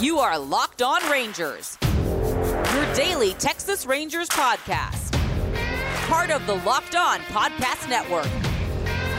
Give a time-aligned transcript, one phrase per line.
[0.00, 5.12] You are Locked On Rangers, your daily Texas Rangers podcast.
[6.06, 8.28] Part of the Locked On Podcast Network.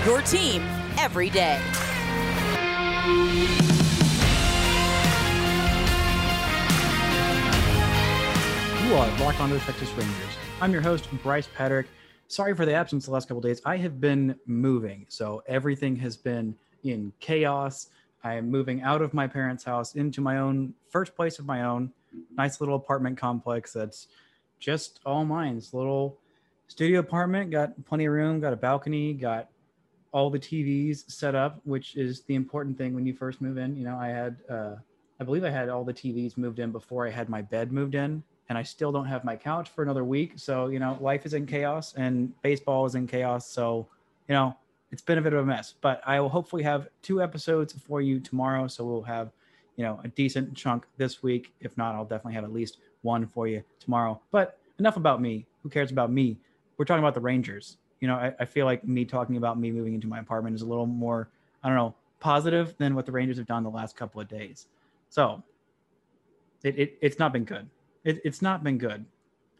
[0.05, 0.61] Your team
[0.97, 1.59] every day.
[8.87, 10.15] You are Locked On to the Texas Rangers.
[10.61, 11.87] I'm your host, Bryce Patrick.
[12.29, 13.61] Sorry for the absence the last couple days.
[13.65, 16.55] I have been moving, so everything has been
[16.85, 17.87] in chaos.
[18.23, 21.63] I am moving out of my parents' house into my own first place of my
[21.63, 21.91] own.
[22.35, 24.07] Nice little apartment complex that's
[24.59, 25.57] just all mine.
[25.57, 26.17] It's little
[26.67, 29.49] studio apartment, got plenty of room, got a balcony, got
[30.11, 33.75] all the TVs set up, which is the important thing when you first move in.
[33.75, 34.75] You know, I had, uh,
[35.19, 37.95] I believe I had all the TVs moved in before I had my bed moved
[37.95, 40.33] in, and I still don't have my couch for another week.
[40.35, 43.49] So, you know, life is in chaos and baseball is in chaos.
[43.49, 43.87] So,
[44.27, 44.57] you know,
[44.91, 48.01] it's been a bit of a mess, but I will hopefully have two episodes for
[48.01, 48.67] you tomorrow.
[48.67, 49.31] So we'll have,
[49.75, 51.53] you know, a decent chunk this week.
[51.59, 54.19] If not, I'll definitely have at least one for you tomorrow.
[54.31, 55.45] But enough about me.
[55.63, 56.37] Who cares about me?
[56.77, 57.77] We're talking about the Rangers.
[57.99, 60.61] You know, I, I feel like me talking about me moving into my apartment is
[60.61, 61.29] a little more,
[61.63, 64.67] I don't know, positive than what the Rangers have done the last couple of days.
[65.09, 65.43] So
[66.63, 67.69] it, it it's not been good.
[68.03, 69.05] It, it's not been good.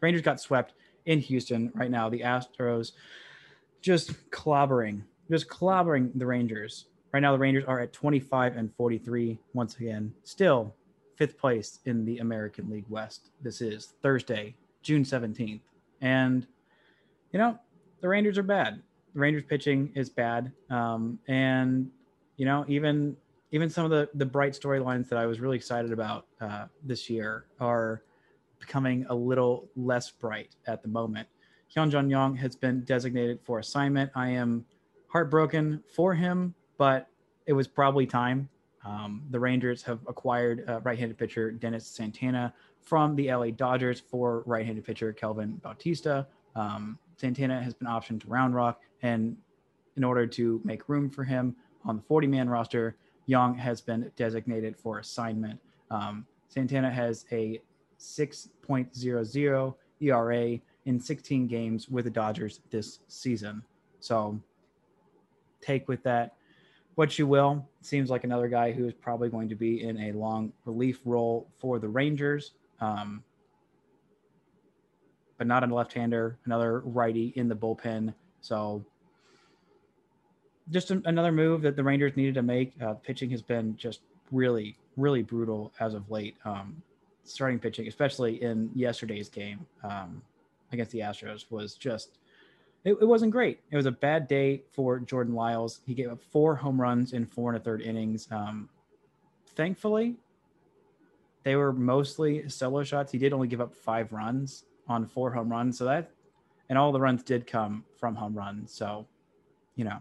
[0.00, 0.72] Rangers got swept
[1.06, 2.08] in Houston right now.
[2.08, 2.92] The Astros
[3.82, 6.86] just clobbering just clobbering the Rangers.
[7.12, 9.38] Right now, the Rangers are at 25 and 43.
[9.54, 10.74] Once again, still
[11.16, 13.30] fifth place in the American League West.
[13.42, 15.60] This is Thursday, June 17th.
[16.00, 16.46] And,
[17.32, 17.58] you know,
[18.00, 18.82] the Rangers are bad.
[19.14, 20.52] The Rangers pitching is bad.
[20.70, 21.90] Um, and,
[22.36, 23.16] you know, even
[23.52, 27.10] even some of the, the bright storylines that I was really excited about uh, this
[27.10, 28.02] year are
[28.60, 31.26] becoming a little less bright at the moment.
[31.74, 34.10] Hyun Hyunjin Yang has been designated for assignment.
[34.14, 34.64] I am
[35.10, 37.08] heartbroken for him, but
[37.46, 38.48] it was probably time.
[38.84, 44.42] Um, the Rangers have acquired uh, right-handed pitcher Dennis Santana from the LA Dodgers for
[44.46, 46.26] right-handed pitcher Kelvin Bautista.
[46.56, 49.36] Um, Santana has been optioned to Round Rock, and
[49.96, 51.54] in order to make room for him
[51.84, 52.96] on the 40-man roster,
[53.26, 55.60] Yang has been designated for assignment.
[55.90, 57.60] Um, Santana has a
[57.98, 63.62] 6.00 ERA in 16 games with the Dodgers this season.
[64.00, 64.40] So
[65.60, 66.34] take with that
[66.94, 67.66] what you will.
[67.80, 71.48] Seems like another guy who is probably going to be in a long relief role
[71.58, 73.24] for the Rangers, um,
[75.38, 76.38] but not a left-hander.
[76.44, 78.12] Another righty in the bullpen.
[78.42, 78.84] So
[80.70, 82.74] just a, another move that the Rangers needed to make.
[82.82, 84.00] Uh, pitching has been just
[84.30, 86.36] really, really brutal as of late.
[86.44, 86.82] Um,
[87.24, 90.22] starting pitching, especially in yesterday's game um,
[90.72, 92.18] against the Astros, was just
[92.84, 93.60] it, it, wasn't great.
[93.70, 95.80] It was a bad day for Jordan Lyles.
[95.86, 98.26] He gave up four home runs in four and a third innings.
[98.30, 98.68] Um,
[99.54, 100.16] thankfully,
[101.42, 103.12] they were mostly solo shots.
[103.12, 105.78] He did only give up five runs on four home runs.
[105.78, 106.10] So that,
[106.68, 108.72] and all the runs did come from home runs.
[108.72, 109.06] So,
[109.76, 109.98] you know,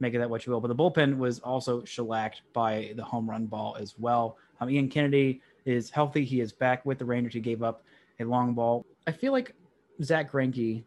[0.00, 0.60] make it that what you will.
[0.60, 4.36] But the bullpen was also shellacked by the home run ball as well.
[4.60, 6.24] Um, Ian Kennedy is healthy.
[6.24, 7.34] He is back with the Rangers.
[7.34, 7.84] He gave up
[8.18, 8.84] a long ball.
[9.06, 9.54] I feel like
[10.02, 10.84] Zach Greinke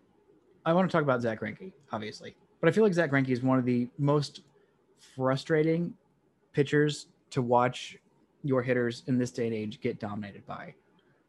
[0.66, 3.41] I want to talk about Zach Greinke, obviously, but I feel like Zach Greinke is
[3.44, 4.41] one of the most
[5.16, 5.94] frustrating
[6.53, 7.97] pitchers to watch
[8.44, 10.74] your hitters in this day and age get dominated by,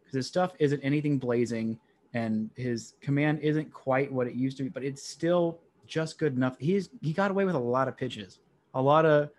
[0.01, 1.79] because his stuff isn't anything blazing,
[2.13, 6.37] and his command isn't quite what it used to be, but it's still just good
[6.37, 6.57] enough.
[6.59, 8.39] He's he got away with a lot of pitches,
[8.75, 9.31] a lot of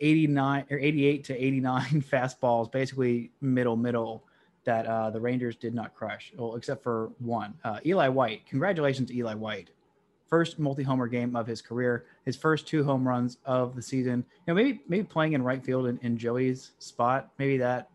[0.00, 4.24] 89 or 88 to 89 fastballs, basically middle middle
[4.64, 7.54] that uh, the Rangers did not crush, well, except for one.
[7.64, 8.46] Uh, Eli White.
[8.46, 9.70] Congratulations, Eli White.
[10.28, 12.06] First multi-homer game of his career.
[12.24, 14.24] His first two home runs of the season.
[14.46, 17.30] You know, maybe maybe playing in right field in, in Joey's spot.
[17.38, 17.90] Maybe that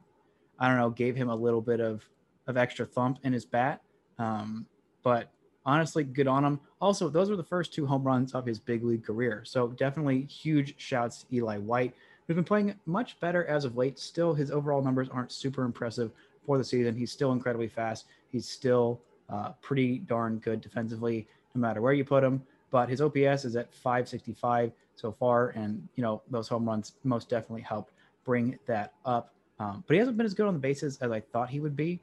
[0.59, 2.07] I don't know gave him a little bit of
[2.45, 3.81] of extra thump in his bat.
[4.19, 4.65] Um,
[5.03, 5.31] but
[5.65, 6.59] honestly, good on him.
[6.79, 9.43] Also, those were the first two home runs of his big league career.
[9.45, 11.93] So definitely huge shouts to Eli White,
[12.25, 13.99] who's been playing much better as of late.
[13.99, 16.11] Still, his overall numbers aren't super impressive,
[16.47, 16.95] for the season.
[16.95, 18.05] He's still incredibly fast.
[18.31, 22.41] He's still uh, pretty darn good defensively, no matter where you put him.
[22.71, 27.29] But his OPS is at 565 so far, and you know those home runs most
[27.29, 27.91] definitely help
[28.25, 29.33] bring that up.
[29.59, 31.75] Um, but he hasn't been as good on the bases as I thought he would
[31.75, 31.99] be,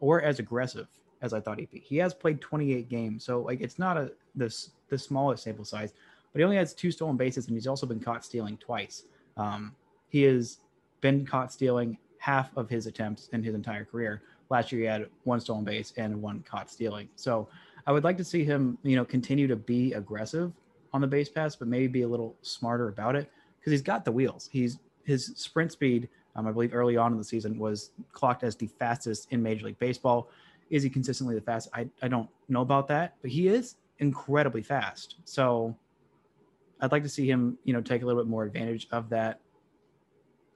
[0.00, 0.88] or as aggressive
[1.22, 1.80] as I thought he'd be.
[1.80, 5.92] He has played 28 games, so like it's not a this the smallest sample size,
[6.32, 9.04] but he only has two stolen bases, and he's also been caught stealing twice.
[9.36, 9.74] Um,
[10.08, 10.58] he has
[11.00, 14.22] been caught stealing half of his attempts in his entire career.
[14.50, 17.08] Last year, he had one stolen base and one caught stealing.
[17.16, 17.48] So
[17.86, 20.52] I would like to see him, you know, continue to be aggressive
[20.92, 24.04] on the base pass, but maybe be a little smarter about it because he's got
[24.04, 24.48] the wheels.
[24.50, 28.56] He's his sprint speed um, I believe early on in the season, was clocked as
[28.56, 30.30] the fastest in Major League Baseball.
[30.70, 31.74] Is he consistently the fastest?
[31.74, 35.16] I, I don't know about that, but he is incredibly fast.
[35.24, 35.76] So
[36.80, 39.40] I'd like to see him, you know, take a little bit more advantage of that.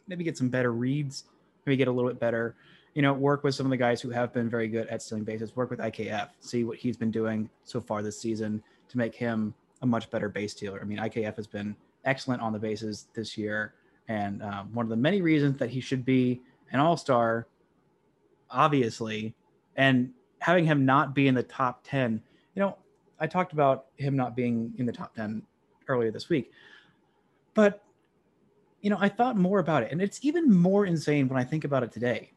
[0.09, 1.25] Maybe get some better reads,
[1.67, 2.57] maybe get a little bit better,
[2.95, 5.25] you know, work with some of the guys who have been very good at stealing
[5.25, 9.15] bases, work with IKF, see what he's been doing so far this season to make
[9.15, 10.81] him a much better base stealer.
[10.81, 13.75] I mean, IKF has been excellent on the bases this year.
[14.09, 16.41] And um, one of the many reasons that he should be
[16.73, 17.47] an all star,
[18.51, 19.35] obviously,
[19.77, 22.23] and having him not be in the top 10,
[22.55, 22.77] you know,
[23.21, 25.43] I talked about him not being in the top 10
[25.89, 26.51] earlier this week.
[27.55, 27.83] But,
[28.81, 29.93] you know, I thought more about it.
[29.93, 32.33] And it's even more insane when I think about it today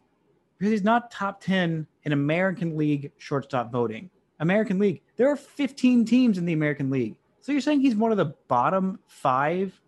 [0.58, 4.10] because he's not top 10 in American League shortstop voting.
[4.40, 7.16] American League, there are 15 teams in the American League.
[7.42, 9.80] So you're saying he's one of the bottom five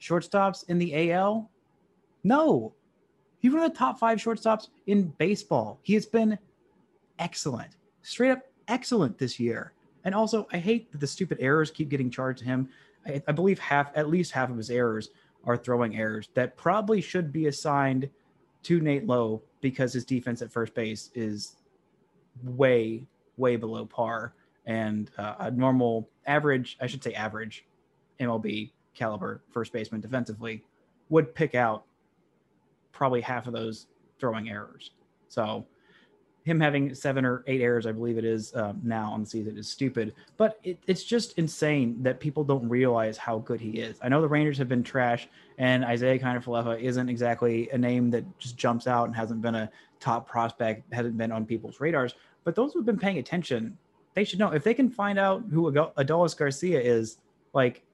[0.00, 1.50] shortstops in the AL?
[2.24, 2.74] No.
[3.40, 5.78] He's one of the top five shortstops in baseball.
[5.82, 6.38] He has been
[7.18, 7.70] excellent,
[8.02, 9.72] straight up excellent this year.
[10.04, 12.68] And also, I hate that the stupid errors keep getting charged to him.
[13.06, 15.10] I, I believe half, at least half of his errors
[15.48, 18.08] are throwing errors that probably should be assigned
[18.62, 21.56] to Nate Lowe because his defense at first base is
[22.44, 23.02] way,
[23.38, 24.34] way below par.
[24.66, 27.64] And uh, a normal average, I should say average
[28.20, 30.62] MLB caliber first baseman defensively
[31.08, 31.84] would pick out
[32.92, 33.86] probably half of those
[34.18, 34.90] throwing errors.
[35.28, 35.66] So
[36.48, 39.56] him having seven or eight errors, I believe it is um, now on the season,
[39.58, 40.14] is stupid.
[40.36, 43.98] But it, it's just insane that people don't realize how good he is.
[44.02, 45.28] I know the Rangers have been trash,
[45.58, 49.70] and Isiah Kiner-Falefa isn't exactly a name that just jumps out and hasn't been a
[50.00, 52.14] top prospect, hasn't been on people's radars.
[52.44, 53.76] But those who've been paying attention,
[54.14, 57.18] they should know if they can find out who Adolis Garcia is.
[57.52, 57.84] Like,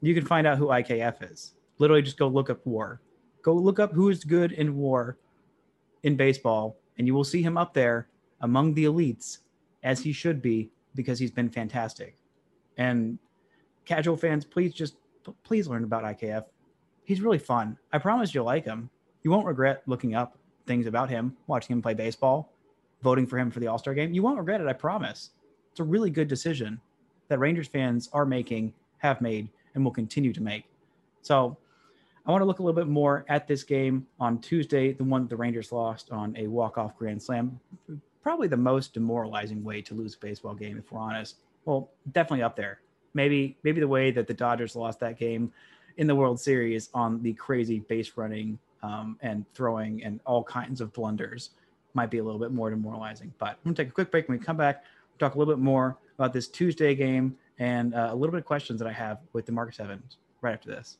[0.00, 1.54] you can find out who IKF is.
[1.78, 3.00] Literally, just go look up WAR.
[3.42, 5.18] Go look up who is good in WAR
[6.02, 8.08] in baseball and you will see him up there
[8.40, 9.38] among the elites
[9.82, 12.16] as he should be because he's been fantastic.
[12.76, 13.18] And
[13.84, 14.96] casual fans, please just
[15.44, 16.44] please learn about IKF.
[17.04, 17.78] He's really fun.
[17.92, 18.90] I promise you'll like him.
[19.22, 20.36] You won't regret looking up
[20.66, 22.52] things about him, watching him play baseball,
[23.02, 24.12] voting for him for the All Star game.
[24.12, 25.30] You won't regret it, I promise.
[25.70, 26.80] It's a really good decision
[27.28, 30.64] that Rangers fans are making, have made, and will continue to make.
[31.22, 31.56] So
[32.24, 35.26] I want to look a little bit more at this game on Tuesday, the one
[35.26, 37.58] the Rangers lost on a walk-off grand slam.
[38.22, 41.38] Probably the most demoralizing way to lose a baseball game, if we're honest.
[41.64, 42.80] Well, definitely up there.
[43.14, 45.52] Maybe maybe the way that the Dodgers lost that game
[45.96, 50.80] in the World Series on the crazy base running um, and throwing and all kinds
[50.80, 51.50] of blunders
[51.94, 53.34] might be a little bit more demoralizing.
[53.38, 54.28] But I'm gonna take a quick break.
[54.28, 57.94] When we come back, we'll talk a little bit more about this Tuesday game and
[57.94, 60.98] uh, a little bit of questions that I have with Demarcus Evans right after this.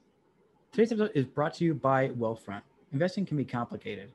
[0.72, 2.62] Today's episode is brought to you by Wealthfront.
[2.94, 4.10] Investing can be complicated,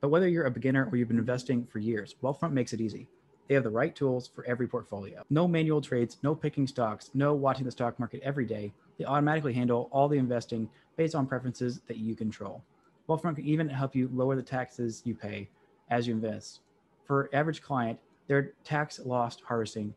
[0.00, 3.10] but whether you're a beginner or you've been investing for years, Wealthfront makes it easy.
[3.46, 5.22] They have the right tools for every portfolio.
[5.28, 8.72] No manual trades, no picking stocks, no watching the stock market every day.
[8.96, 10.66] They automatically handle all the investing
[10.96, 12.64] based on preferences that you control.
[13.06, 15.50] Wealthfront can even help you lower the taxes you pay
[15.90, 16.60] as you invest.
[17.04, 17.98] For average client,
[18.28, 19.92] their tax loss harvesting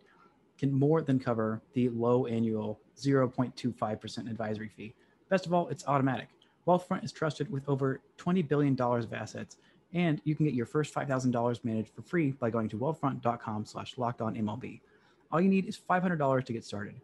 [0.57, 4.93] can more than cover the low annual 0.25% advisory fee
[5.29, 6.27] Best of all, it's automatic.
[6.67, 9.57] Wealthfront is trusted with over $20 billion of assets,
[9.93, 13.95] and you can get your first $5,000 managed for free by going to wealthfront.com slash
[13.95, 14.79] MLB.
[15.31, 16.95] All you need is $500 to get started.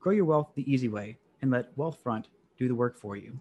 [0.00, 2.24] Grow your wealth the easy way and let Wealthfront
[2.58, 3.38] do the work for you.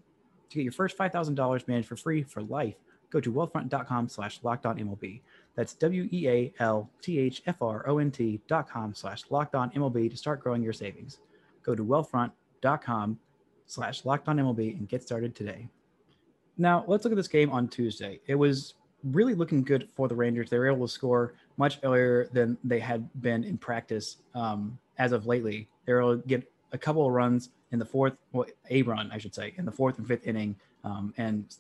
[0.50, 2.76] To get your first $5,000 managed for free for life,
[3.10, 5.22] go to wealthfront.com slash MLB.
[5.56, 11.20] That's W-E-A-L-T-H-F-R-O-N-T dot com slash MLB to start growing your savings.
[11.64, 13.20] Go to wealthfront.com
[13.66, 15.68] slash locked on MLB and get started today.
[16.58, 18.20] Now, let's look at this game on Tuesday.
[18.28, 20.50] It was really looking good for the Rangers.
[20.50, 25.12] They were able to score much earlier than they had been in practice um, as
[25.12, 25.68] of lately.
[25.86, 29.10] They were able to get a couple of runs in the fourth, well, a run,
[29.12, 31.56] I should say, in the fourth and fifth inning um, and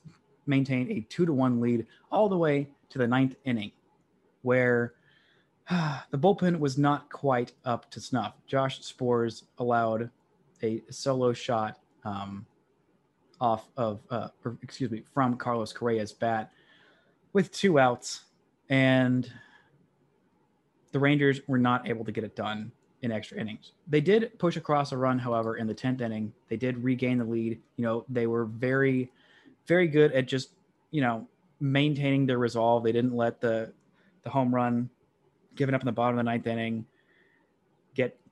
[0.45, 3.71] maintain a two to one lead all the way to the ninth inning,
[4.41, 4.93] where
[5.69, 8.35] the bullpen was not quite up to snuff.
[8.47, 10.09] Josh Sborz allowed
[10.61, 12.45] a solo shot um,
[13.39, 16.51] off of, uh, or, excuse me, from Carlos Correa's bat
[17.33, 18.21] with two outs.
[18.69, 19.29] And
[20.91, 23.73] the Rangers were not able to get it done in extra innings.
[23.87, 26.31] They did push across a run, however, in the 10th inning.
[26.47, 27.59] They did regain the lead.
[27.75, 29.11] You know, they were very,
[29.67, 30.51] very good at just,
[30.91, 31.27] you know,
[31.59, 32.83] maintaining their resolve.
[32.83, 33.73] They didn't let the
[34.23, 34.89] the home run
[35.55, 36.85] given up in the bottom of the ninth inning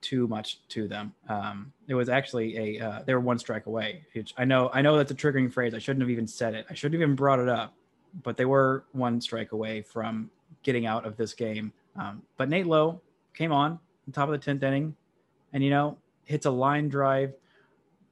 [0.02, 1.14] too much to them.
[1.28, 4.04] Um, it was actually a uh, they were one strike away.
[4.36, 5.74] I know I know that's a triggering phrase.
[5.74, 6.66] I shouldn't have even said it.
[6.68, 7.74] I shouldn't have even brought it up.
[8.22, 10.30] But they were one strike away from
[10.62, 11.72] getting out of this game.
[11.96, 13.00] Um, but Nate Lowe
[13.34, 13.78] came on
[14.12, 14.96] top of the tenth inning,
[15.52, 17.32] and you know hits a line drive,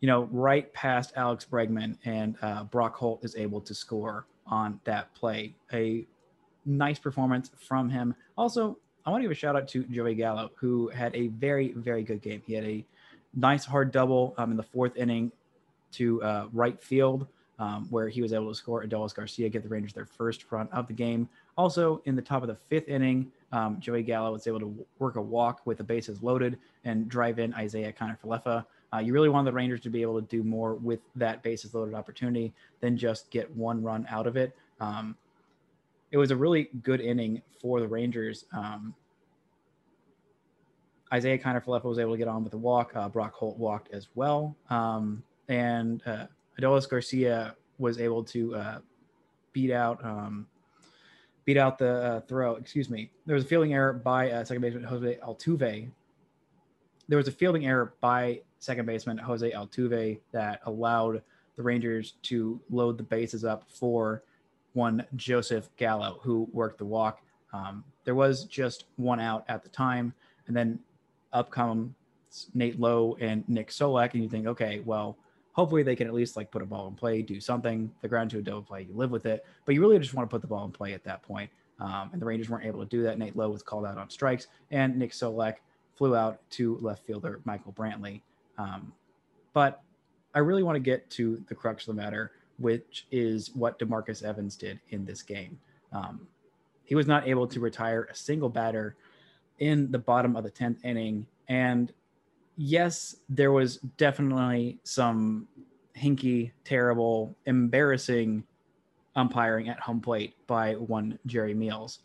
[0.00, 4.80] you know right past Alex Bregman, and uh, Brock Holt is able to score on
[4.84, 5.54] that play.
[5.72, 6.06] A
[6.64, 8.14] nice performance from him.
[8.36, 11.72] Also, I want to give a shout out to Joey Gallo, who had a very,
[11.72, 12.42] very good game.
[12.46, 12.84] He had a
[13.34, 15.32] nice hard double um, in the fourth inning
[15.92, 17.26] to uh, right field,
[17.58, 20.68] um, where he was able to score Adolis Garcia, get the Rangers their first run
[20.72, 21.28] of the game.
[21.56, 25.16] Also, in the top of the fifth inning, um, Joey Gallo was able to work
[25.16, 28.64] a walk with the bases loaded and drive in Isiah Kiner-Falefa.
[28.92, 31.74] Uh, you really want the Rangers to be able to do more with that bases
[31.74, 34.56] loaded opportunity than just get one run out of it.
[34.80, 35.16] Um,
[36.10, 38.44] it was a really good inning for the Rangers.
[38.52, 38.94] Um,
[41.14, 42.92] Isiah Kiner-Falefa was able to get on with the walk.
[42.94, 44.56] Uh, Brock Holt walked as well.
[44.70, 46.26] Um, and uh,
[46.60, 48.78] Adolis Garcia was able to uh,
[49.52, 50.46] beat out um,
[51.44, 52.54] beat out the uh, throw.
[52.56, 53.10] Excuse me.
[53.26, 55.90] There was a fielding error by uh, second baseman Jose Altuve.
[57.08, 61.22] There was a fielding error by second baseman Jose Altuve that allowed
[61.56, 64.22] the Rangers to load the bases up for
[64.72, 67.22] one Joseph Gallo, who worked the walk.
[67.52, 70.12] Um, there was just one out at the time,
[70.46, 70.78] and then
[71.32, 71.94] up come
[72.54, 75.16] Nate Lowe and Nick Solak, and you think, okay, well,
[75.52, 77.90] hopefully they can at least like put a ball in play, do something.
[78.02, 80.28] The ground to a double play, you live with it, but you really just want
[80.28, 81.50] to put the ball in play at that point.
[81.80, 83.18] Um, and the Rangers weren't able to do that.
[83.18, 85.56] Nate Lowe was called out on strikes, and Nick Solak
[85.96, 88.20] flew out to left fielder Michael Brantley.
[88.58, 88.92] Um,
[89.52, 89.82] but
[90.34, 94.22] I really want to get to the crux of the matter, which is what Demarcus
[94.22, 95.58] Evans did in this game.
[95.92, 96.28] Um,
[96.84, 98.96] he was not able to retire a single batter
[99.58, 101.26] in the bottom of the 10th inning.
[101.48, 101.92] And
[102.56, 105.48] yes, there was definitely some
[105.96, 108.44] hinky, terrible, embarrassing
[109.16, 112.00] umpiring at home plate by one Jerry Meals.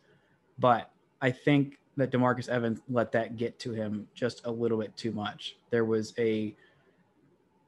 [0.58, 0.90] But
[1.22, 5.12] I think that Demarcus Evans let that get to him just a little bit too
[5.12, 5.58] much.
[5.70, 6.56] There was a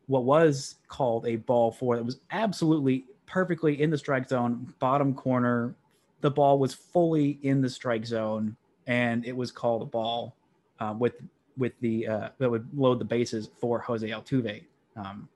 [0.08, 5.14] what was called a ball four that was absolutely perfectly in the strike zone, bottom
[5.14, 5.76] corner.
[6.22, 8.56] The ball was fully in the strike zone,
[8.88, 10.36] and it was called a ball
[10.80, 11.16] uh, with
[11.58, 14.64] with the uh, that would load the bases for Jose Altuve,
[14.96, 15.28] um,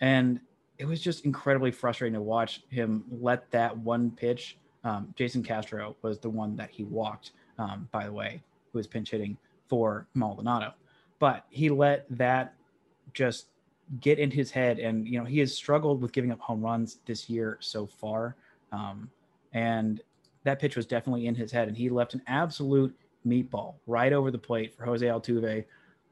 [0.00, 0.40] and
[0.78, 4.56] it was just incredibly frustrating to watch him let that one pitch.
[4.84, 8.86] Um, Jason Castro was the one that he walked, um, by the way, who was
[8.86, 9.36] pinch hitting
[9.68, 10.74] for Maldonado,
[11.18, 12.54] but he let that
[13.14, 13.46] just
[14.00, 16.98] get in his head, and you know he has struggled with giving up home runs
[17.06, 18.36] this year so far,
[18.72, 19.10] um,
[19.52, 20.00] and
[20.44, 22.94] that pitch was definitely in his head, and he left an absolute
[23.26, 25.64] meatball right over the plate for Jose Altuve,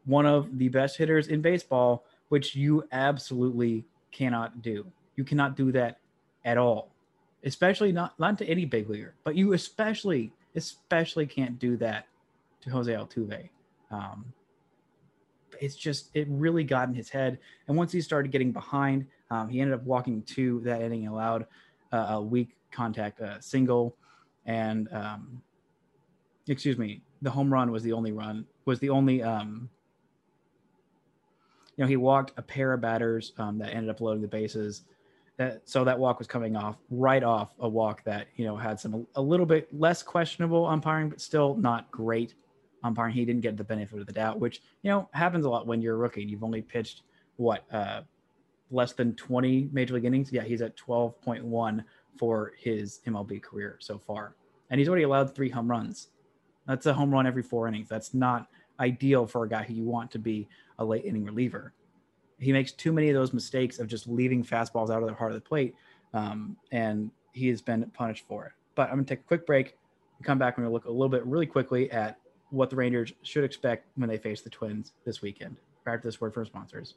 [0.04, 4.86] one of the best hitters in baseball, which you absolutely cannot do.
[5.16, 5.98] You cannot do that
[6.44, 6.90] at all,
[7.44, 12.06] especially not not to any big leaguer, but you especially especially can't do that
[12.62, 13.48] to Jose Altuve.
[13.90, 14.32] Um,
[15.60, 17.38] it's just it really got in his head,
[17.68, 21.46] and once he started getting behind, um, he ended up walking to that inning, allowed
[21.92, 23.96] uh, a weak contact uh, single.
[24.46, 25.42] And um,
[26.48, 29.68] excuse me, the home run was the only run was the only um,
[31.76, 34.82] you know he walked a pair of batters um, that ended up loading the bases.
[35.36, 38.78] That, so that walk was coming off right off a walk that you know had
[38.80, 42.34] some a little bit less questionable umpiring, but still not great
[42.82, 43.14] umpiring.
[43.14, 45.80] He didn't get the benefit of the doubt, which you know happens a lot when
[45.80, 46.22] you're a rookie.
[46.22, 47.02] You've only pitched
[47.36, 48.02] what uh,
[48.70, 50.32] less than 20 major league innings.
[50.32, 51.84] Yeah, he's at 12.1
[52.16, 54.34] for his MLB career so far.
[54.70, 56.08] And he's already allowed three home runs.
[56.66, 57.88] That's a home run every four innings.
[57.88, 61.72] That's not ideal for a guy who you want to be a late inning reliever.
[62.38, 65.32] He makes too many of those mistakes of just leaving fastballs out of the heart
[65.32, 65.74] of the plate,
[66.14, 68.52] um, and he has been punished for it.
[68.74, 69.76] But I'm going to take a quick break
[70.16, 72.18] and come back and we'll look a little bit really quickly at
[72.50, 75.56] what the Rangers should expect when they face the Twins this weekend.
[75.84, 76.94] Prior to this word for sponsors.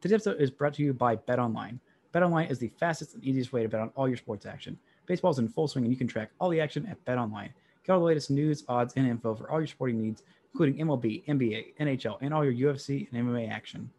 [0.00, 1.80] Today's episode is brought to you by Bet Online.
[2.12, 4.78] BetOnline is the fastest and easiest way to bet on all your sports action.
[5.06, 7.50] Baseball's in full swing and you can track all the action at BetOnline.
[7.84, 11.24] Get all the latest news, odds, and info for all your sporting needs, including MLB,
[11.26, 13.90] NBA, NHL, and all your UFC and MMA action.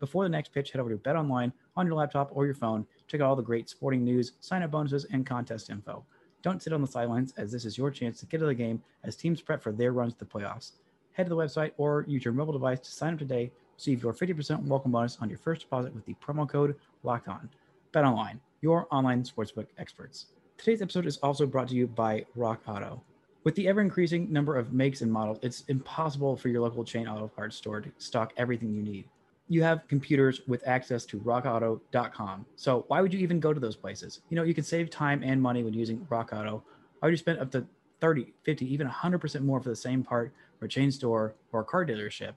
[0.00, 2.86] Before the next pitch, head over to BetOnline on your laptop or your phone.
[3.06, 6.04] Check out all the great sporting news, sign-up bonuses, and contest info.
[6.42, 8.82] Don't sit on the sidelines as this is your chance to get to the game
[9.04, 10.72] as teams prep for their runs to the playoffs.
[11.12, 13.52] Head to the website or use your mobile device to sign up today.
[13.76, 17.48] Receive your 50% welcome bonus on your first deposit with the promo code LOCKED ON.
[17.92, 20.26] Bet online, your online sportsbook experts.
[20.58, 23.00] Today's episode is also brought to you by Rock Auto.
[23.44, 27.06] With the ever increasing number of makes and models, it's impossible for your local chain
[27.06, 29.08] auto parts store to stock everything you need.
[29.52, 32.46] You have computers with access to rockauto.com.
[32.56, 34.22] So why would you even go to those places?
[34.30, 36.64] You know, you can save time and money when using Rock Auto.
[37.04, 37.66] You spend up to
[38.00, 41.64] 30, 50, even 100% more for the same part for a chain store or a
[41.64, 42.32] car dealership?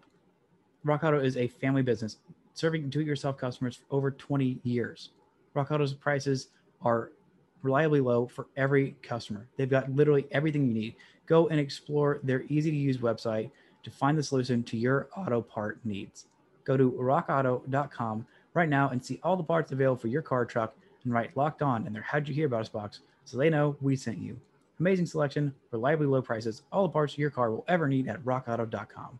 [0.84, 2.18] Rock Auto is a family business
[2.54, 5.12] serving do-it-yourself customers for over 20 years.
[5.54, 6.50] Rock Auto's prices
[6.82, 7.14] are
[7.62, 9.48] reliably low for every customer.
[9.56, 10.96] They've got literally everything you need.
[11.28, 13.52] Go and explore their easy to use website
[13.84, 16.26] to find the solution to your auto part needs.
[16.66, 20.76] Go to rockauto.com right now and see all the parts available for your car truck
[21.04, 23.76] and write locked on in their How'd You Hear About Us box so they know
[23.82, 24.38] we sent you.
[24.80, 29.20] Amazing selection, reliably low prices, all the parts your car will ever need at rockauto.com.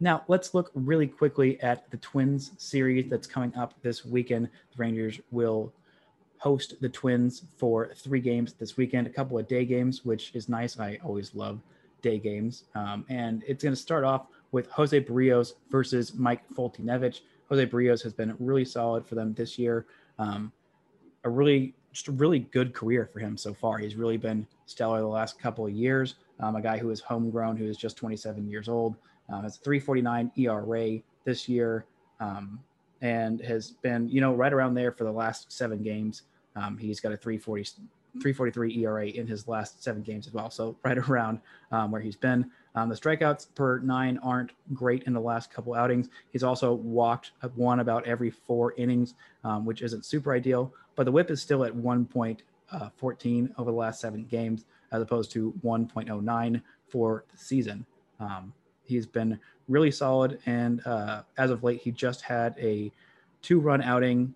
[0.00, 4.46] Now, let's look really quickly at the Twins series that's coming up this weekend.
[4.46, 5.72] The Rangers will
[6.38, 10.48] host the Twins for three games this weekend, a couple of day games, which is
[10.48, 10.80] nice.
[10.80, 11.60] I always love
[12.02, 12.64] day games.
[12.74, 17.20] Um, and it's going to start off with Jose Berrios versus Mike Foltynewicz.
[17.48, 19.86] Jose Berrios has been really solid for them this year.
[20.18, 20.52] Um,
[21.24, 23.78] a really, just a really good career for him so far.
[23.78, 26.14] He's really been stellar the last couple of years.
[26.40, 28.96] Um, a guy who is homegrown, who is just 27 years old,
[29.32, 31.86] uh, has 349 ERA this year.
[32.20, 32.60] Um,
[33.02, 36.22] and has been, you know, right around there for the last seven games.
[36.54, 37.64] Um, he's got a 340,
[38.20, 40.50] 343 ERA in his last seven games as well.
[40.50, 41.40] So right around
[41.72, 42.50] um, where he's been.
[42.74, 46.08] Um, the strikeouts per nine aren't great in the last couple outings.
[46.30, 49.14] He's also walked one about every four innings,
[49.44, 50.72] um, which isn't super ideal.
[50.96, 52.40] But the WHIP is still at 1.14
[52.72, 57.84] uh, over the last seven games, as opposed to 1.09 for the season.
[58.20, 58.52] Um,
[58.84, 59.38] he's been
[59.68, 62.90] really solid, and uh, as of late, he just had a
[63.42, 64.34] two-run outing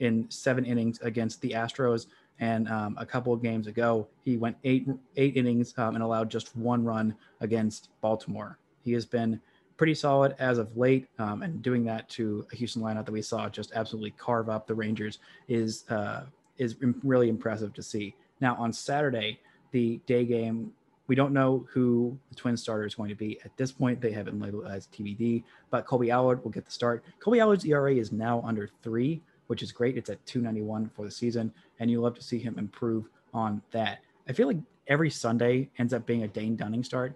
[0.00, 2.06] in seven innings against the Astros.
[2.40, 6.30] And um, a couple of games ago, he went eight eight innings um, and allowed
[6.30, 8.58] just one run against Baltimore.
[8.84, 9.40] He has been
[9.76, 13.22] pretty solid as of late, um, and doing that to a Houston lineup that we
[13.22, 15.18] saw just absolutely carve up the Rangers
[15.48, 16.24] is uh,
[16.58, 18.14] is really impressive to see.
[18.40, 19.40] Now on Saturday,
[19.72, 20.72] the day game,
[21.06, 24.00] we don't know who the Twin starter is going to be at this point.
[24.00, 27.02] They haven't labeled as TBD, but Kolby Allard will get the start.
[27.20, 29.98] Kolby Allard's ERA is now under three which is great.
[29.98, 33.98] It's at 291 for the season, and you love to see him improve on that.
[34.28, 37.14] I feel like every Sunday ends up being a Dane Dunning start.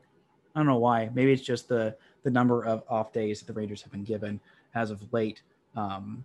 [0.55, 1.11] I don't know why.
[1.15, 4.41] Maybe it's just the the number of off days that the Rangers have been given
[4.75, 5.43] as of late.
[5.75, 6.25] Um,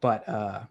[0.00, 0.62] but uh,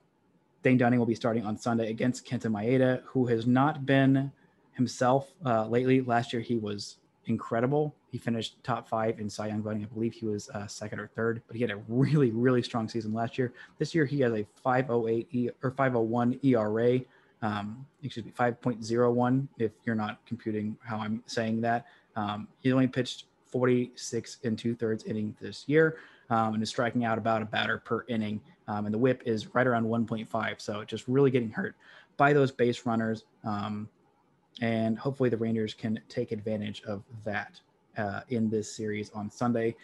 [0.63, 4.31] Dane Dunning will be starting on Sunday against Kenta Maeda, who has not been
[4.73, 6.01] himself uh, lately.
[6.01, 6.97] Last year he was
[7.29, 7.95] incredible.
[8.11, 9.83] He finished top five in Cy Young voting.
[9.83, 12.89] I believe he was uh, second or third, but he had a really, really strong
[12.89, 13.53] season last year.
[13.77, 16.99] This year he has a 508 e- or 501 ERA.
[17.41, 21.85] Um, excuse me, 5.01 if you're not computing how I'm saying that.
[22.15, 25.97] Um, he only pitched 46 and two thirds innings this year
[26.29, 28.41] um, and is striking out about a batter per inning.
[28.67, 30.61] Um, and the whip is right around 1.5.
[30.61, 31.75] So just really getting hurt
[32.17, 33.23] by those base runners.
[33.43, 33.87] Um,
[34.61, 37.59] and hopefully the Rangers can take advantage of that
[37.97, 39.75] uh, in this series on Sunday.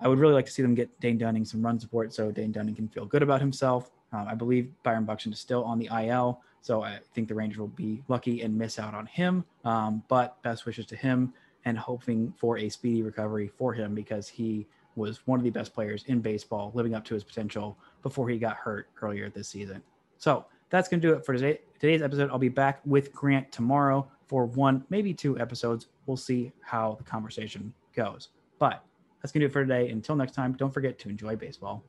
[0.00, 2.52] I would really like to see them get Dane Dunning some run support so Dane
[2.52, 3.90] Dunning can feel good about himself.
[4.12, 7.58] Um, I believe Byron Buxton is still on the IL, so I think the Rangers
[7.58, 9.44] will be lucky and miss out on him.
[9.64, 11.32] Um, but best wishes to him
[11.64, 15.74] and hoping for a speedy recovery for him because he was one of the best
[15.74, 19.82] players in baseball, living up to his potential before he got hurt earlier this season.
[20.18, 22.30] So that's going to do it for today, today's episode.
[22.30, 25.88] I'll be back with Grant tomorrow for one, maybe two episodes.
[26.06, 28.28] We'll see how the conversation goes.
[28.58, 28.84] But
[29.20, 29.88] that's going to do it for today.
[29.88, 31.82] Until next time, don't forget to enjoy baseball.